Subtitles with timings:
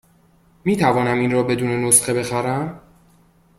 [0.65, 2.81] می توانم این را بدون نسخه بخرم؟